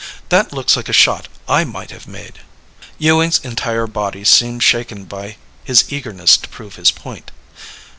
"That 0.29 0.51
looks 0.51 0.75
like 0.75 0.89
a 0.89 0.93
shot 0.93 1.27
I 1.47 1.63
might 1.63 1.91
have 1.91 2.07
made." 2.07 2.39
Ewing's 2.97 3.37
entire 3.43 3.85
body 3.85 4.23
seemed 4.23 4.63
shaken 4.63 5.03
by 5.05 5.37
his 5.63 5.93
eagerness 5.93 6.37
to 6.37 6.49
prove 6.49 6.75
his 6.77 6.89
point. 6.89 7.29